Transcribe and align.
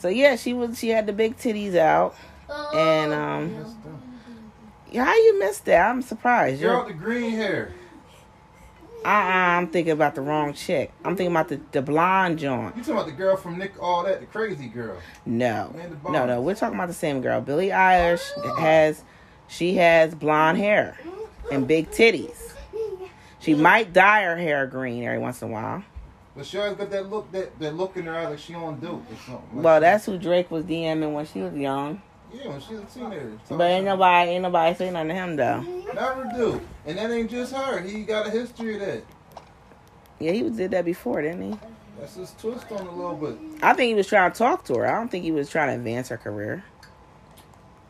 So 0.00 0.08
yeah, 0.08 0.36
she 0.36 0.52
was 0.54 0.78
she 0.78 0.88
had 0.88 1.06
the 1.06 1.12
big 1.12 1.36
titties 1.36 1.76
out, 1.76 2.14
and 2.74 3.12
um, 3.12 3.76
how 4.94 5.14
you 5.14 5.38
missed 5.38 5.66
that? 5.66 5.90
I'm 5.90 6.00
surprised. 6.02 6.62
Girl 6.62 6.86
the 6.86 6.94
green 6.94 7.32
hair. 7.32 7.74
uh, 9.04 9.08
I'm 9.08 9.68
thinking 9.68 9.92
about 9.92 10.14
the 10.14 10.22
wrong 10.22 10.54
chick. 10.54 10.90
I'm 11.04 11.16
thinking 11.16 11.34
about 11.34 11.48
the 11.48 11.60
the 11.72 11.82
blonde 11.82 12.38
joint. 12.38 12.76
You 12.76 12.82
talking 12.82 12.94
about 12.94 13.06
the 13.06 13.12
girl 13.12 13.36
from 13.36 13.58
Nick 13.58 13.74
All 13.82 14.04
That, 14.04 14.20
the 14.20 14.26
crazy 14.26 14.68
girl? 14.68 14.96
No, 15.26 15.74
no, 16.08 16.24
no. 16.24 16.40
We're 16.40 16.54
talking 16.54 16.76
about 16.76 16.88
the 16.88 16.94
same 16.94 17.20
girl. 17.20 17.42
Billie 17.42 17.68
Eilish 17.68 18.58
has 18.58 19.04
she 19.48 19.74
has 19.74 20.14
blonde 20.14 20.56
hair 20.58 20.98
and 21.52 21.68
big 21.68 21.90
titties. 21.90 22.54
She 23.38 23.54
might 23.54 23.92
dye 23.92 24.22
her 24.24 24.36
hair 24.36 24.66
green 24.66 25.02
every 25.04 25.18
once 25.18 25.42
in 25.42 25.48
a 25.48 25.52
while. 25.52 25.84
But 26.40 26.46
she 26.46 26.56
always 26.56 26.78
got 26.78 26.88
that 26.88 27.10
look, 27.10 27.30
that, 27.32 27.58
that 27.58 27.76
look 27.76 27.98
in 27.98 28.06
her 28.06 28.14
eye 28.16 28.26
like 28.26 28.38
she 28.38 28.54
on 28.54 28.80
dope 28.80 29.04
or 29.12 29.16
something. 29.26 29.56
Like 29.56 29.62
Well, 29.62 29.78
that's 29.78 30.06
who 30.06 30.16
Drake 30.16 30.50
was 30.50 30.64
DMing 30.64 31.12
when 31.12 31.26
she 31.26 31.42
was 31.42 31.52
young. 31.52 32.00
yeah, 32.32 32.48
when 32.48 32.62
she 32.62 32.76
was 32.76 32.84
a 32.84 32.86
teenager. 32.86 33.38
But 33.50 33.64
ain't 33.64 33.84
nobody, 33.84 34.30
ain't 34.30 34.42
nobody 34.44 34.74
say 34.74 34.90
nothing 34.90 35.08
to 35.08 35.14
him 35.14 35.36
though. 35.36 35.60
Never 35.60 36.32
do. 36.34 36.62
And 36.86 36.96
that 36.96 37.10
ain't 37.10 37.30
just 37.30 37.54
her. 37.54 37.82
He 37.82 38.04
got 38.04 38.26
a 38.26 38.30
history 38.30 38.76
of 38.76 38.80
that. 38.80 39.02
Yeah, 40.18 40.32
he 40.32 40.42
was 40.42 40.56
did 40.56 40.70
that 40.70 40.86
before, 40.86 41.20
didn't 41.20 41.42
he? 41.42 41.58
That's 41.98 42.14
his 42.14 42.34
twist 42.40 42.72
on 42.72 42.86
a 42.86 42.90
little 42.90 43.16
bit. 43.16 43.36
I 43.62 43.74
think 43.74 43.88
he 43.88 43.94
was 43.94 44.06
trying 44.06 44.32
to 44.32 44.38
talk 44.38 44.64
to 44.64 44.76
her. 44.76 44.86
I 44.86 44.92
don't 44.92 45.10
think 45.10 45.24
he 45.24 45.32
was 45.32 45.50
trying 45.50 45.68
to 45.68 45.74
advance 45.74 46.08
her 46.08 46.16
career. 46.16 46.64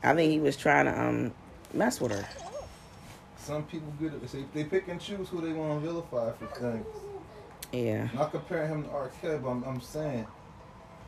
I 0.03 0.13
think 0.17 0.33
he 0.33 0.41
was 0.41 0.57
trying 0.57 0.87
to 0.87 1.01
um 1.01 1.33
mess 1.73 2.01
with 2.01 2.11
her. 2.11 2.29
Some 3.39 3.63
people 3.63 3.93
get 4.01 4.13
it. 4.13 4.53
They 4.53 4.65
pick 4.65 4.89
and 4.89 5.01
choose 5.01 5.29
who 5.29 5.41
they 5.41 5.53
want 5.53 5.81
to 5.81 5.87
vilify 5.89 6.33
for 6.33 6.47
things. 6.47 6.85
Yeah. 7.73 8.09
Not 8.15 8.33
comparing 8.33 8.69
him 8.69 8.83
to 8.85 8.91
R. 8.91 9.11
Kelly, 9.21 9.39
but 9.43 9.49
I'm, 9.51 9.65
I'm 9.65 9.81
saying 9.81 10.27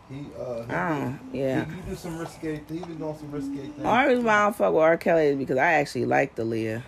he 0.08 0.26
uh 0.38 0.62
he, 0.64 0.72
Oh, 0.72 1.18
yeah. 1.32 1.64
he, 1.64 1.74
he 1.74 1.80
do 1.82 1.96
some 1.96 2.18
risque. 2.18 2.60
He 2.68 2.78
been 2.80 2.98
doing 2.98 3.16
some 3.18 3.30
risque 3.32 3.56
things. 3.56 3.84
Only 3.84 4.08
reason 4.08 4.24
why 4.24 4.34
I 4.34 4.44
don't 4.44 4.56
fuck 4.56 4.72
with 4.72 4.82
R. 4.82 4.96
Kelly 4.96 5.26
is 5.26 5.36
because 5.38 5.58
I 5.58 5.72
actually 5.74 6.04
like 6.04 6.36
Aaliyah. 6.36 6.82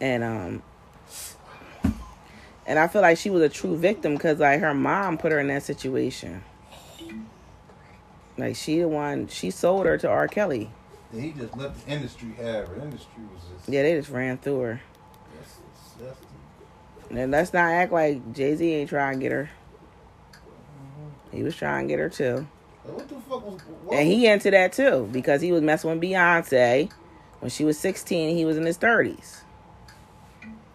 And 0.00 0.22
um 0.24 0.62
and 2.66 2.78
I 2.78 2.88
feel 2.88 3.02
like 3.02 3.18
she 3.18 3.30
was 3.30 3.42
a 3.42 3.48
true 3.48 3.76
victim 3.76 4.14
because 4.14 4.38
like 4.38 4.60
her 4.60 4.74
mom 4.74 5.18
put 5.18 5.32
her 5.32 5.40
in 5.40 5.48
that 5.48 5.62
situation. 5.62 6.42
Like 8.38 8.56
she 8.56 8.78
the 8.80 8.88
one 8.88 9.28
she 9.28 9.50
sold 9.50 9.86
her 9.86 9.98
to 9.98 10.08
R. 10.08 10.28
Kelly. 10.28 10.70
And 11.12 11.22
he 11.22 11.32
just 11.32 11.56
let 11.56 11.74
the 11.84 11.90
industry 11.92 12.28
have 12.36 12.68
her. 12.68 12.74
The 12.76 12.82
industry 12.82 13.22
was 13.34 13.42
just 13.56 13.68
Yeah, 13.68 13.82
they 13.82 13.94
just 13.94 14.10
ran 14.10 14.38
through 14.38 14.60
her. 14.60 14.80
that's, 15.36 15.54
that's, 15.98 16.18
that's, 16.20 16.20
And 17.10 17.32
let's 17.32 17.52
not 17.52 17.70
act 17.70 17.92
like 17.92 18.32
Jay 18.32 18.54
Z 18.54 18.72
ain't 18.72 18.88
trying 18.88 19.18
to 19.18 19.22
get 19.22 19.32
her. 19.32 19.50
He 21.32 21.42
was 21.42 21.56
trying 21.56 21.86
to 21.86 21.92
get 21.92 21.98
her 21.98 22.08
too. 22.08 22.46
what 22.84 23.08
the 23.08 23.14
fuck 23.16 23.44
was 23.46 23.60
what 23.84 23.96
And 23.98 24.08
he 24.08 24.26
into 24.26 24.50
that 24.50 24.72
too 24.72 25.08
because 25.12 25.40
he 25.40 25.52
was 25.52 25.62
messing 25.62 25.90
with 25.90 26.00
Beyonce 26.00 26.90
when 27.40 27.50
she 27.50 27.64
was 27.64 27.78
16. 27.78 28.36
He 28.36 28.44
was 28.44 28.56
in 28.56 28.64
his 28.64 28.78
30s. 28.78 29.42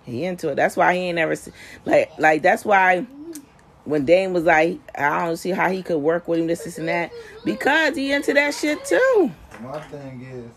He 0.06 0.24
into 0.24 0.50
it. 0.50 0.56
That's 0.56 0.78
why 0.78 0.94
he 0.94 1.00
ain't 1.02 1.16
never 1.16 1.36
like 1.86 2.12
like. 2.20 2.42
That's 2.44 2.64
why 2.64 3.08
when 3.86 4.06
Dame 4.06 4.34
was 4.34 4.44
like, 4.44 4.80
I 4.98 5.26
don't 5.26 5.38
see 5.38 5.52
how 5.52 5.70
he 5.70 5.82
could 5.82 5.98
work 5.98 6.28
with 6.28 6.40
him 6.40 6.48
this, 6.48 6.64
this 6.64 6.78
and 6.78 6.88
that 6.88 7.12
because 7.44 7.96
he 7.96 8.12
into 8.12 8.34
that 8.34 8.54
shit 8.54 8.84
too. 8.86 9.32
My 9.62 9.80
thing 9.80 10.22
is, 10.22 10.52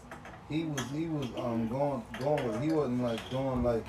he 0.51 0.65
was 0.65 0.83
he 0.91 1.06
was 1.06 1.27
um 1.37 1.69
going 1.69 2.03
going 2.19 2.62
he 2.62 2.73
wasn't 2.73 3.03
like 3.03 3.31
doing 3.31 3.62
like 3.62 3.84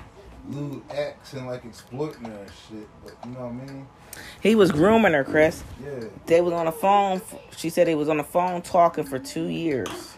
lewd 0.48 0.82
acts 0.90 1.32
and 1.34 1.46
like 1.46 1.64
exploiting 1.64 2.24
her 2.24 2.32
and 2.42 2.50
shit. 2.68 2.88
But 3.04 3.14
you 3.24 3.32
know 3.32 3.40
what 3.46 3.48
I 3.48 3.72
mean? 3.72 3.86
He 4.42 4.54
was 4.54 4.72
grooming 4.72 5.12
her, 5.12 5.24
Chris. 5.24 5.62
Yeah. 5.82 6.04
They 6.26 6.40
was 6.40 6.52
on 6.52 6.66
the 6.66 6.72
phone. 6.72 7.20
She 7.56 7.70
said 7.70 7.86
they 7.86 7.94
was 7.94 8.08
on 8.08 8.16
the 8.16 8.24
phone 8.24 8.62
talking 8.62 9.04
for 9.04 9.18
two 9.18 9.46
years. 9.46 10.16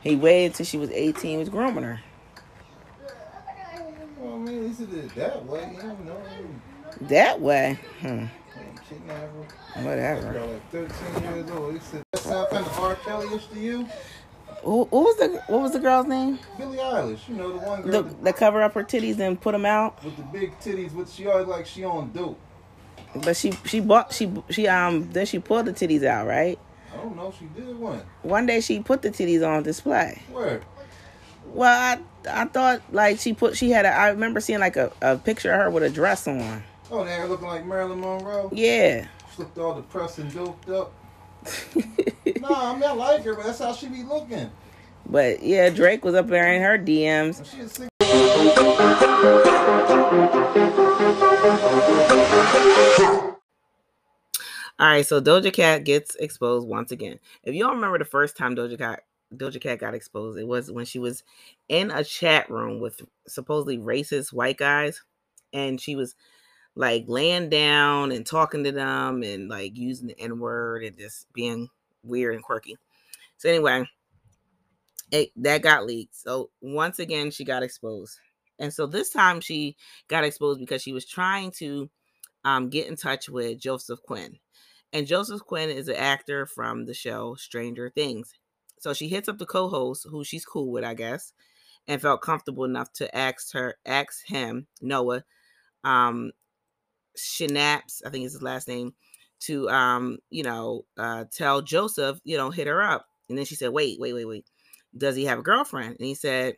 He 0.00 0.14
waited 0.16 0.54
till 0.54 0.66
she 0.66 0.78
was 0.78 0.90
18. 0.90 1.30
He 1.32 1.36
was 1.36 1.48
grooming 1.48 1.82
her. 1.84 2.00
Well, 4.18 4.34
I 4.34 4.36
mean, 4.38 4.58
at 4.58 4.64
least 4.64 4.80
it 4.80 5.14
that 5.16 5.44
way. 5.44 5.70
You 5.76 6.04
know, 6.04 6.16
That 7.02 7.40
way, 7.40 7.78
hmm, 8.00 8.06
he 8.06 8.14
ain't 8.16 8.88
kidnap 8.88 9.20
her. 9.74 9.82
whatever. 9.82 10.40
Like 10.40 10.70
13 10.70 11.22
years 11.34 11.50
old. 11.50 11.72
He 11.74 11.78
said, 11.80 12.02
"That 12.12 12.20
sound 12.20 12.48
kind 12.50 12.66
of 12.66 12.78
R. 12.78 12.94
Kelly-ish 12.96 13.46
to 13.48 13.60
you?" 13.60 13.88
Who, 14.62 14.84
who 14.86 15.00
was 15.00 15.16
the 15.16 15.42
what 15.46 15.60
was 15.62 15.72
the 15.72 15.78
girl's 15.78 16.06
name? 16.06 16.38
Billie 16.56 16.78
Eilish, 16.78 17.28
you 17.28 17.34
know 17.34 17.52
the 17.52 17.58
one 17.58 17.82
girl 17.82 17.92
The, 17.92 18.02
that- 18.08 18.24
the 18.24 18.32
cover 18.32 18.62
up 18.62 18.74
her 18.74 18.84
titties 18.84 19.18
and 19.18 19.40
put 19.40 19.52
them 19.52 19.64
out. 19.66 20.02
with 20.04 20.16
the 20.16 20.22
big 20.24 20.58
titties. 20.58 20.92
With 20.92 21.10
she 21.12 21.26
always 21.26 21.46
like 21.46 21.66
she 21.66 21.84
on 21.84 22.10
dope. 22.12 22.38
But 23.24 23.36
she 23.36 23.52
she 23.64 23.80
bought 23.80 24.12
she 24.12 24.30
she 24.50 24.66
um 24.68 25.10
then 25.12 25.26
she 25.26 25.38
pulled 25.38 25.66
the 25.66 25.72
titties 25.72 26.04
out 26.04 26.26
right. 26.26 26.58
I 26.92 26.96
don't 26.96 27.16
know. 27.16 27.32
She 27.38 27.46
did 27.46 27.78
one. 27.78 28.00
One 28.22 28.46
day 28.46 28.60
she 28.60 28.80
put 28.80 29.02
the 29.02 29.10
titties 29.10 29.46
on 29.46 29.62
display. 29.62 30.22
Where? 30.30 30.60
Well, 31.46 31.98
I 32.26 32.40
I 32.42 32.44
thought 32.46 32.82
like 32.92 33.18
she 33.20 33.32
put 33.32 33.56
she 33.56 33.70
had 33.70 33.86
a 33.86 33.88
I 33.90 34.08
remember 34.10 34.40
seeing 34.40 34.58
like 34.60 34.76
a, 34.76 34.92
a 35.00 35.16
picture 35.16 35.52
of 35.52 35.60
her 35.60 35.70
with 35.70 35.82
a 35.84 35.90
dress 35.90 36.26
on. 36.28 36.62
Oh, 36.90 37.04
they 37.04 37.18
were 37.20 37.26
looking 37.26 37.46
like 37.46 37.64
Marilyn 37.64 38.00
Monroe. 38.00 38.50
Yeah. 38.52 39.06
She 39.34 39.42
looked 39.42 39.56
all 39.58 39.74
depressed 39.76 40.18
and 40.18 40.32
doped 40.32 40.68
up. 40.70 40.92
Nah, 42.40 42.72
I 42.72 42.74
mean 42.74 42.84
I 42.84 42.92
like 42.92 43.22
her, 43.24 43.34
but 43.34 43.44
that's 43.44 43.58
how 43.58 43.72
she 43.72 43.88
be 43.88 44.02
looking. 44.02 44.50
but 45.06 45.42
yeah, 45.42 45.70
Drake 45.70 46.04
was 46.04 46.14
up 46.14 46.28
there 46.28 46.52
in 46.52 46.62
her 46.62 46.78
DMs. 46.78 47.36
When 47.36 47.44
she 47.44 47.58
is 47.58 47.72
sick. 47.72 47.88
All 54.80 54.86
right, 54.86 55.04
so 55.04 55.20
Doja 55.20 55.52
Cat 55.52 55.84
gets 55.84 56.14
exposed 56.16 56.68
once 56.68 56.92
again. 56.92 57.18
If 57.42 57.52
you 57.54 57.64
don't 57.64 57.74
remember 57.74 57.98
the 57.98 58.04
first 58.04 58.36
time 58.36 58.54
Doja 58.54 58.78
Cat 58.78 59.02
Doja 59.34 59.60
Cat 59.60 59.80
got 59.80 59.94
exposed, 59.94 60.38
it 60.38 60.46
was 60.46 60.70
when 60.70 60.84
she 60.84 60.98
was 60.98 61.24
in 61.68 61.90
a 61.90 62.04
chat 62.04 62.48
room 62.48 62.80
with 62.80 63.02
supposedly 63.26 63.76
racist 63.76 64.32
white 64.32 64.56
guys, 64.56 65.02
and 65.52 65.80
she 65.80 65.96
was 65.96 66.14
like 66.78 67.06
laying 67.08 67.48
down 67.50 68.12
and 68.12 68.24
talking 68.24 68.62
to 68.62 68.70
them 68.70 69.24
and 69.24 69.48
like 69.48 69.76
using 69.76 70.06
the 70.06 70.20
N 70.20 70.38
word 70.38 70.84
and 70.84 70.96
just 70.96 71.30
being 71.32 71.68
weird 72.04 72.36
and 72.36 72.44
quirky. 72.44 72.78
So 73.36 73.48
anyway, 73.48 73.84
it, 75.10 75.30
that 75.36 75.62
got 75.62 75.86
leaked. 75.86 76.14
So 76.16 76.50
once 76.60 77.00
again, 77.00 77.32
she 77.32 77.44
got 77.44 77.64
exposed, 77.64 78.20
and 78.60 78.72
so 78.72 78.86
this 78.86 79.10
time 79.10 79.40
she 79.40 79.76
got 80.06 80.22
exposed 80.22 80.60
because 80.60 80.80
she 80.80 80.92
was 80.92 81.04
trying 81.04 81.50
to 81.58 81.90
um, 82.44 82.68
get 82.68 82.86
in 82.86 82.94
touch 82.94 83.28
with 83.28 83.58
Joseph 83.58 84.00
Quinn. 84.02 84.38
And 84.92 85.06
Joseph 85.06 85.40
Quinn 85.40 85.70
is 85.70 85.88
an 85.88 85.96
actor 85.96 86.46
from 86.46 86.86
the 86.86 86.94
show 86.94 87.34
Stranger 87.34 87.90
Things. 87.90 88.32
So 88.78 88.94
she 88.94 89.08
hits 89.08 89.28
up 89.28 89.38
the 89.38 89.46
co-host, 89.46 90.06
who 90.08 90.22
she's 90.22 90.44
cool 90.44 90.70
with, 90.70 90.84
I 90.84 90.94
guess, 90.94 91.32
and 91.88 92.00
felt 92.00 92.22
comfortable 92.22 92.64
enough 92.64 92.92
to 92.94 93.14
ask 93.14 93.52
her, 93.52 93.74
ask 93.84 94.24
him, 94.24 94.68
Noah, 94.80 95.24
um, 95.84 96.30
Shanaps, 97.18 98.02
I 98.04 98.10
think 98.10 98.24
is 98.24 98.32
his 98.32 98.42
last 98.42 98.68
name, 98.68 98.94
to 99.40 99.68
um, 99.70 100.18
you 100.30 100.42
know, 100.42 100.84
uh 100.96 101.24
tell 101.32 101.62
Joseph, 101.62 102.20
you 102.24 102.36
know, 102.36 102.50
hit 102.50 102.66
her 102.66 102.82
up. 102.82 103.06
And 103.28 103.36
then 103.36 103.44
she 103.44 103.54
said, 103.54 103.70
Wait, 103.70 104.00
wait, 104.00 104.14
wait, 104.14 104.24
wait. 104.24 104.46
Does 104.96 105.16
he 105.16 105.24
have 105.26 105.40
a 105.40 105.42
girlfriend? 105.42 105.96
And 105.98 106.06
he 106.06 106.14
said, 106.14 106.56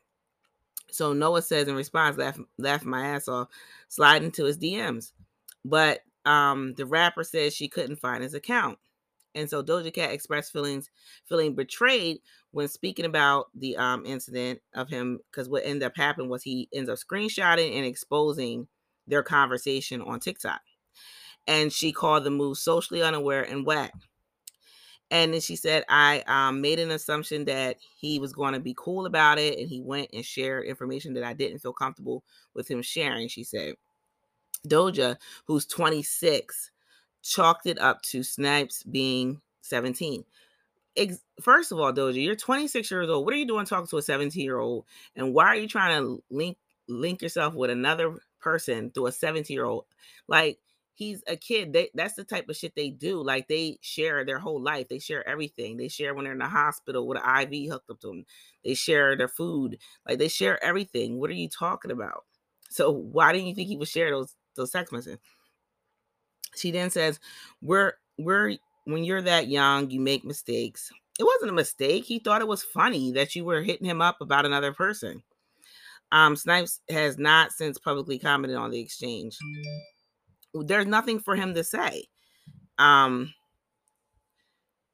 so 0.93 1.13
Noah 1.13 1.43
says 1.43 1.69
in 1.69 1.75
response, 1.75 2.17
laughing, 2.17 2.47
laughing 2.59 2.91
my 2.91 3.07
ass 3.07 3.29
off, 3.29 3.49
slide 3.89 4.23
into 4.23 4.45
his 4.45 4.59
DMs. 4.59 5.13
But 5.65 6.01
um, 6.25 6.75
the 6.75 6.87
rapper 6.87 7.25
says 7.25 7.55
she 7.55 7.69
couldn't 7.69 7.97
find 7.97 8.23
his 8.23 8.35
account. 8.35 8.79
And 9.35 9.49
so 9.49 9.63
Doja 9.63 9.93
Cat 9.93 10.11
expressed 10.11 10.53
feelings, 10.53 10.91
feeling 11.29 11.55
betrayed 11.55 12.19
when 12.51 12.67
speaking 12.67 13.05
about 13.05 13.47
the 13.55 13.77
um 13.77 14.05
incident 14.05 14.61
of 14.75 14.89
him, 14.89 15.21
because 15.31 15.49
what 15.49 15.65
ended 15.65 15.85
up 15.85 15.97
happening 15.97 16.29
was 16.29 16.43
he 16.43 16.69
ends 16.75 16.91
up 16.91 16.99
screenshotting 16.99 17.77
and 17.77 17.87
exposing 17.87 18.67
their 19.11 19.23
conversation 19.23 20.01
on 20.03 20.21
TikTok. 20.21 20.61
And 21.47 21.73
she 21.73 21.93
called 21.93 22.25
the 22.25 22.31
move 22.31 22.59
socially 22.59 23.03
unaware 23.03 23.43
and 23.43 23.67
whack. 23.67 23.93
And 25.11 25.35
then 25.35 25.41
she 25.41 25.57
said, 25.57 25.85
I 25.89 26.23
um, 26.29 26.61
made 26.61 26.79
an 26.79 26.93
assumption 26.93 27.45
that 27.47 27.79
he 27.99 28.21
was 28.21 28.33
going 28.33 28.55
to 28.55 28.61
be 28.61 28.75
cool 28.79 29.07
about 29.07 29.39
it. 29.39 29.59
And 29.59 29.69
he 29.69 29.81
went 29.81 30.11
and 30.13 30.25
shared 30.25 30.67
information 30.67 31.15
that 31.15 31.25
I 31.25 31.33
didn't 31.33 31.59
feel 31.59 31.73
comfortable 31.73 32.23
with 32.55 32.71
him 32.71 32.81
sharing. 32.81 33.27
She 33.27 33.43
said, 33.43 33.75
Doja, 34.69 35.17
who's 35.47 35.67
26, 35.67 36.71
chalked 37.23 37.67
it 37.67 37.79
up 37.81 38.03
to 38.03 38.23
Snipes 38.23 38.85
being 38.85 39.41
17. 39.63 40.25
Ex- 40.97 41.25
First 41.41 41.73
of 41.73 41.81
all, 41.81 41.93
Doja, 41.93 42.23
you're 42.23 42.37
26 42.37 42.91
years 42.91 43.09
old. 43.09 43.25
What 43.25 43.35
are 43.35 43.39
you 43.39 43.47
doing 43.47 43.67
talking 43.67 43.89
to 43.89 43.97
a 43.97 44.03
17 44.03 44.45
year 44.45 44.59
old? 44.59 44.85
And 45.17 45.35
why 45.35 45.47
are 45.47 45.57
you 45.57 45.69
trying 45.69 46.01
to 46.01 46.23
link 46.31 46.57
link 46.89 47.23
yourself 47.23 47.55
with 47.55 47.71
another 47.71 48.17
person 48.41 48.91
through 48.91 49.07
a 49.07 49.13
17 49.13 49.55
year 49.55 49.65
old? 49.65 49.85
Like 50.29 50.59
he's 50.95 51.23
a 51.27 51.37
kid. 51.37 51.73
They, 51.73 51.91
that's 51.95 52.15
the 52.15 52.25
type 52.25 52.49
of 52.49 52.57
shit 52.57 52.75
they 52.75 52.91
do. 52.91 53.23
Like 53.23 53.49
they 53.49 53.79
share 53.81 54.25
their 54.25 54.39
whole 54.39 54.61
life. 54.61 54.89
They 54.89 54.99
share 54.99 55.27
everything. 55.29 55.77
They 55.77 55.89
share 55.89 56.15
when 56.15 56.25
they're 56.25 56.35
in 56.35 56.39
the 56.39 56.47
hospital 56.47 57.07
with 57.07 57.19
an 57.23 57.53
IV 57.53 57.71
hooked 57.71 57.91
up 57.91 58.01
to 58.01 58.09
them. 58.09 58.25
They 58.65 58.75
share 58.75 59.17
their 59.17 59.29
food. 59.29 59.79
Like 60.07 60.19
they 60.19 60.29
share 60.29 60.63
everything. 60.63 61.19
What 61.19 61.31
are 61.31 61.35
you 61.35 61.49
talking 61.49 61.91
about? 61.91 62.25
So 62.71 62.91
why 62.91 63.33
didn't 63.33 63.49
you 63.49 63.55
think 63.55 63.69
he 63.69 63.77
would 63.77 63.89
share 63.89 64.11
those 64.11 64.35
those 64.57 64.71
text 64.71 64.93
messages? 64.93 65.19
She 66.55 66.71
then 66.71 66.91
says, 66.91 67.21
"We're 67.63 67.95
we're 68.19 68.57
when 68.85 69.05
you're 69.05 69.23
that 69.23 69.49
young, 69.49 69.91
you 69.91 70.01
make 70.01 70.25
mistakes. 70.25 70.91
It 71.19 71.25
wasn't 71.25 71.51
a 71.51 71.55
mistake. 71.55 72.05
He 72.05 72.19
thought 72.19 72.41
it 72.41 72.49
was 72.49 72.63
funny 72.63 73.13
that 73.13 73.35
you 73.35 73.45
were 73.45 73.63
hitting 73.63 73.87
him 73.87 74.01
up 74.01 74.21
about 74.21 74.47
another 74.47 74.73
person. 74.73 75.23
Um, 76.13 76.37
Snipes 76.37 76.81
has 76.89 77.19
not 77.19 77.53
since 77.53 77.79
publicly 77.79 78.19
commented 78.19 78.57
on 78.57 78.71
the 78.71 78.81
exchange. 78.81 79.39
There's 80.53 80.87
nothing 80.87 81.21
for 81.21 81.37
him 81.37 81.55
to 81.55 81.63
say. 81.63 82.05
Um, 82.79 83.33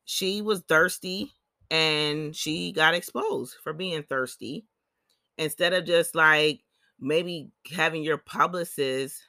she 0.04 0.42
was 0.42 0.62
thirsty 0.68 1.32
and 1.70 2.34
she 2.34 2.72
got 2.72 2.94
exposed 2.94 3.56
for 3.62 3.72
being 3.72 4.02
thirsty 4.04 4.64
instead 5.36 5.72
of 5.72 5.84
just 5.84 6.14
like 6.14 6.60
maybe 7.00 7.50
having 7.74 8.02
your 8.02 8.19
publicist 8.19 9.22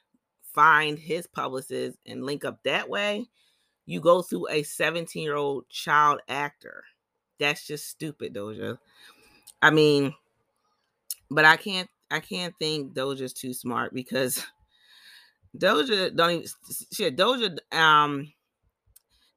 find 0.53 0.97
his 0.97 1.27
publicist 1.27 1.97
and 2.05 2.25
link 2.25 2.45
up 2.45 2.59
that 2.63 2.87
way 2.89 3.25
you 3.85 3.99
go 3.99 4.21
through 4.21 4.47
a 4.49 4.63
17 4.63 5.21
year 5.21 5.35
old 5.35 5.67
child 5.69 6.19
actor 6.27 6.83
that's 7.39 7.65
just 7.65 7.87
stupid 7.87 8.33
doja 8.33 8.77
i 9.61 9.69
mean 9.69 10.13
but 11.29 11.45
i 11.45 11.55
can't 11.55 11.89
i 12.11 12.19
can't 12.19 12.53
think 12.59 12.93
doja's 12.93 13.33
too 13.33 13.53
smart 13.53 13.93
because 13.93 14.45
doja 15.57 16.15
don't 16.15 16.31
even 16.31 16.47
shit 16.91 17.17
doja 17.17 17.57
um 17.75 18.31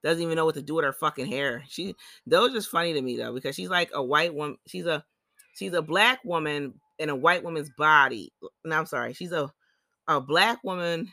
doesn't 0.02 0.22
even 0.22 0.36
know 0.36 0.44
what 0.44 0.54
to 0.54 0.62
do 0.62 0.74
with 0.74 0.84
her 0.84 0.92
fucking 0.92 1.26
hair. 1.26 1.62
She 1.68 1.94
just 2.28 2.70
funny 2.70 2.94
to 2.94 3.02
me 3.02 3.16
though 3.16 3.34
because 3.34 3.54
she's 3.54 3.68
like 3.68 3.90
a 3.92 4.02
white 4.02 4.34
woman. 4.34 4.56
She's 4.66 4.86
a 4.86 5.04
she's 5.54 5.74
a 5.74 5.82
black 5.82 6.24
woman 6.24 6.74
in 6.98 7.10
a 7.10 7.16
white 7.16 7.44
woman's 7.44 7.70
body. 7.70 8.32
No, 8.64 8.78
I'm 8.78 8.86
sorry. 8.86 9.12
She's 9.12 9.32
a 9.32 9.50
a 10.08 10.20
black 10.20 10.64
woman, 10.64 11.12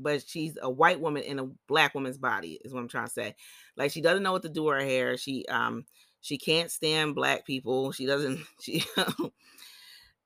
but 0.00 0.22
she's 0.26 0.56
a 0.60 0.70
white 0.70 1.00
woman 1.00 1.22
in 1.22 1.38
a 1.38 1.46
black 1.68 1.94
woman's 1.94 2.18
body. 2.18 2.58
Is 2.64 2.72
what 2.72 2.80
I'm 2.80 2.88
trying 2.88 3.06
to 3.06 3.12
say. 3.12 3.34
Like 3.76 3.90
she 3.90 4.00
doesn't 4.00 4.22
know 4.22 4.32
what 4.32 4.42
to 4.42 4.48
do 4.48 4.64
with 4.64 4.80
her 4.80 4.84
hair. 4.84 5.16
She 5.18 5.44
um 5.46 5.84
she 6.22 6.38
can't 6.38 6.70
stand 6.70 7.14
black 7.14 7.44
people. 7.46 7.92
She 7.92 8.06
doesn't 8.06 8.40
she 8.60 8.84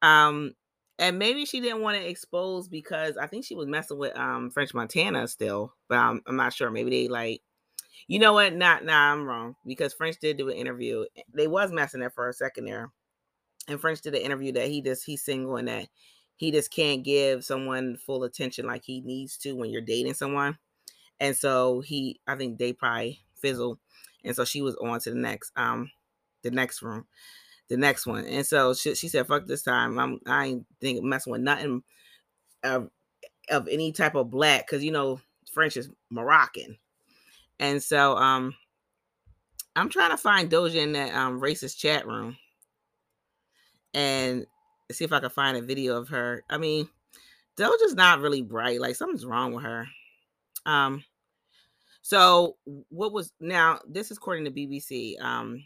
um 0.02 0.54
and 0.98 1.18
maybe 1.18 1.44
she 1.44 1.60
didn't 1.60 1.82
want 1.82 1.98
to 1.98 2.08
expose 2.08 2.68
because 2.68 3.16
I 3.18 3.26
think 3.26 3.44
she 3.44 3.54
was 3.54 3.66
messing 3.66 3.98
with 3.98 4.16
um 4.16 4.50
French 4.50 4.74
Montana 4.74 5.28
still, 5.28 5.74
but 5.88 5.98
I'm, 5.98 6.22
I'm 6.26 6.36
not 6.36 6.52
sure. 6.52 6.70
Maybe 6.70 6.90
they 6.90 7.08
like 7.08 7.42
you 8.08 8.18
know 8.18 8.32
what? 8.34 8.54
Not 8.54 8.84
nah, 8.84 9.12
I'm 9.12 9.24
wrong 9.26 9.56
because 9.66 9.94
French 9.94 10.16
did 10.20 10.36
do 10.36 10.48
an 10.48 10.56
interview. 10.56 11.04
They 11.34 11.48
was 11.48 11.72
messing 11.72 12.00
there 12.00 12.10
for 12.10 12.28
a 12.28 12.32
second 12.32 12.66
there, 12.66 12.92
and 13.68 13.80
French 13.80 14.00
did 14.00 14.14
an 14.14 14.22
interview 14.22 14.52
that 14.52 14.68
he 14.68 14.82
just 14.82 15.04
he's 15.04 15.22
single 15.24 15.56
and 15.56 15.68
that 15.68 15.88
he 16.36 16.50
just 16.50 16.70
can't 16.70 17.02
give 17.04 17.44
someone 17.44 17.96
full 17.96 18.24
attention 18.24 18.66
like 18.66 18.84
he 18.84 19.00
needs 19.00 19.38
to 19.38 19.52
when 19.52 19.70
you're 19.70 19.80
dating 19.80 20.14
someone. 20.14 20.58
And 21.18 21.36
so 21.36 21.80
he, 21.80 22.20
I 22.26 22.36
think 22.36 22.58
they 22.58 22.72
probably 22.72 23.20
fizzled, 23.40 23.78
and 24.24 24.36
so 24.36 24.44
she 24.44 24.62
was 24.62 24.76
on 24.76 25.00
to 25.00 25.10
the 25.10 25.16
next 25.16 25.52
um 25.56 25.90
the 26.42 26.50
next 26.50 26.82
room, 26.82 27.06
the 27.68 27.76
next 27.76 28.06
one. 28.06 28.24
And 28.26 28.46
so 28.46 28.74
she, 28.74 28.94
she 28.94 29.08
said, 29.08 29.26
"Fuck 29.26 29.46
this 29.46 29.62
time. 29.62 29.98
I'm 29.98 30.20
I 30.26 30.46
ain't 30.46 30.66
think 30.80 31.02
messing 31.02 31.32
with 31.32 31.40
nothing 31.40 31.82
of 32.62 32.90
of 33.50 33.68
any 33.68 33.92
type 33.92 34.14
of 34.14 34.30
black 34.30 34.66
because 34.66 34.84
you 34.84 34.92
know 34.92 35.20
French 35.52 35.76
is 35.76 35.90
Moroccan." 36.10 36.78
And 37.58 37.82
so 37.82 38.16
um 38.16 38.54
I'm 39.74 39.88
trying 39.88 40.10
to 40.10 40.16
find 40.16 40.50
Doja 40.50 40.76
in 40.76 40.92
that 40.92 41.14
um 41.14 41.40
racist 41.40 41.78
chat 41.78 42.06
room 42.06 42.36
and 43.94 44.46
see 44.92 45.04
if 45.04 45.12
I 45.12 45.20
can 45.20 45.30
find 45.30 45.56
a 45.56 45.62
video 45.62 45.96
of 45.96 46.08
her. 46.08 46.44
I 46.48 46.58
mean, 46.58 46.88
Doja's 47.56 47.94
not 47.94 48.20
really 48.20 48.42
bright. 48.42 48.80
Like 48.80 48.96
something's 48.96 49.26
wrong 49.26 49.52
with 49.52 49.64
her. 49.64 49.86
Um 50.64 51.04
so 52.02 52.56
what 52.88 53.12
was 53.12 53.32
now 53.40 53.80
this 53.88 54.12
is 54.12 54.18
according 54.18 54.44
to 54.44 54.50
BBC 54.50 55.20
um 55.20 55.64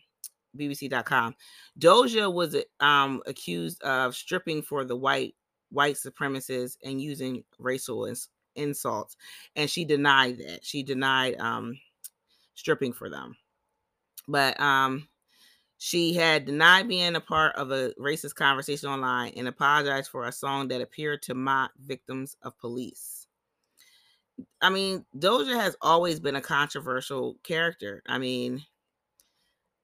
bbc.com. 0.57 1.35
Doja 1.79 2.33
was 2.33 2.57
um 2.81 3.23
accused 3.27 3.83
of 3.83 4.15
stripping 4.15 4.63
for 4.63 4.85
the 4.85 4.97
white 4.97 5.35
white 5.71 5.95
supremacists 5.95 6.77
and 6.85 7.01
using 7.01 7.45
racial 7.59 8.07
ins- 8.07 8.29
insults 8.57 9.17
and 9.57 9.71
she 9.71 9.85
denied 9.85 10.39
that. 10.39 10.65
She 10.65 10.83
denied 10.83 11.39
um 11.39 11.79
stripping 12.61 12.93
for 12.93 13.09
them. 13.11 13.37
But 14.29 14.61
um, 14.61 15.09
she 15.79 16.15
had 16.15 16.45
denied 16.45 16.89
being 16.89 17.17
a 17.17 17.21
part 17.21 17.57
of 17.57 17.71
a 17.71 17.93
racist 17.99 18.35
conversation 18.35 18.89
online 18.89 19.33
and 19.37 19.49
apologized 19.49 20.11
for 20.11 20.27
a 20.27 20.33
song 20.33 20.69
that 20.69 20.81
appeared 20.81 21.23
to 21.23 21.35
mock 21.35 21.73
victims 21.83 22.37
of 22.43 22.59
police. 22.59 23.27
I 24.61 24.71
mean, 24.71 25.05
Doja 25.17 25.57
has 25.57 25.77
always 25.83 26.21
been 26.21 26.37
a 26.37 26.41
controversial 26.41 27.37
character. 27.43 28.03
I 28.07 28.19
mean, 28.19 28.63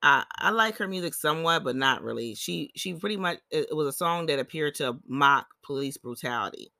I, 0.02 0.24
I 0.38 0.50
like 0.50 0.76
her 0.78 0.88
music 0.88 1.14
somewhat, 1.14 1.64
but 1.64 1.76
not 1.76 2.02
really. 2.02 2.34
She 2.34 2.70
she 2.76 2.94
pretty 2.94 3.16
much 3.16 3.38
it, 3.50 3.74
was 3.74 3.88
a 3.88 3.92
song 3.92 4.26
that 4.26 4.38
appeared 4.38 4.74
to 4.76 4.98
mock 5.06 5.46
police 5.64 5.96
brutality. 5.96 6.72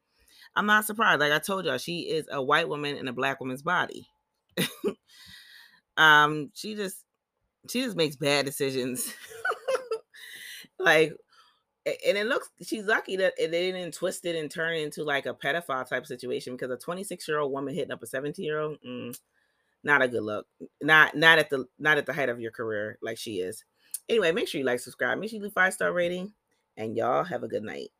I'm 0.54 0.66
not 0.66 0.84
surprised. 0.84 1.20
Like 1.20 1.32
I 1.32 1.38
told 1.38 1.64
y'all, 1.64 1.78
she 1.78 2.00
is 2.00 2.26
a 2.30 2.42
white 2.42 2.68
woman 2.68 2.96
in 2.96 3.08
a 3.08 3.12
black 3.12 3.40
woman's 3.40 3.62
body. 3.62 4.08
um 5.96 6.50
she 6.54 6.74
just 6.74 7.04
she 7.68 7.82
just 7.82 7.96
makes 7.96 8.16
bad 8.16 8.44
decisions 8.44 9.14
like 10.78 11.12
and 11.86 12.18
it 12.18 12.26
looks 12.26 12.50
she's 12.62 12.84
lucky 12.84 13.16
that 13.16 13.34
they 13.38 13.46
didn't 13.48 13.94
twist 13.94 14.24
it 14.24 14.36
and 14.36 14.50
turn 14.50 14.74
it 14.74 14.82
into 14.82 15.04
like 15.04 15.26
a 15.26 15.34
pedophile 15.34 15.88
type 15.88 16.04
situation 16.06 16.54
because 16.54 16.70
a 16.70 16.76
26 16.76 17.28
year 17.28 17.38
old 17.38 17.52
woman 17.52 17.74
hitting 17.74 17.92
up 17.92 18.02
a 18.02 18.06
17 18.06 18.44
year 18.44 18.58
old 18.58 18.78
mm, 18.86 19.16
not 19.86 20.02
a 20.02 20.08
good 20.08 20.22
look 20.22 20.46
not 20.82 21.16
not 21.16 21.38
at 21.38 21.48
the 21.48 21.64
not 21.78 21.96
at 21.96 22.04
the 22.04 22.12
height 22.12 22.28
of 22.28 22.40
your 22.40 22.50
career 22.50 22.98
like 23.00 23.16
she 23.16 23.36
is. 23.36 23.64
Anyway 24.08 24.32
make 24.32 24.48
sure 24.48 24.58
you 24.58 24.66
like 24.66 24.80
subscribe 24.80 25.18
make 25.18 25.30
sure 25.30 25.38
you 25.38 25.44
leave 25.44 25.52
five 25.52 25.72
star 25.72 25.92
rating 25.92 26.32
and 26.76 26.96
y'all 26.96 27.24
have 27.24 27.44
a 27.44 27.48
good 27.48 27.62
night 27.62 27.90